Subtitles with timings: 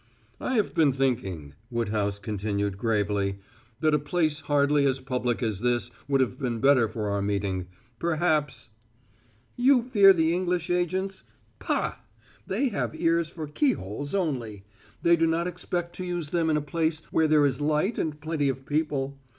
[0.39, 3.37] "I have been thinking," Woodhouse continued gravely,
[3.81, 7.67] "that a place hardly as public as this would have been better for our meeting.
[7.99, 8.71] Perhaps"
[9.67, 11.23] "You fear the English agents?
[11.59, 11.97] Pah!
[12.47, 14.63] They have ears for keyholes only;
[15.03, 18.19] they do not expect to use them in a place where there is light and
[18.19, 19.19] plenty of people.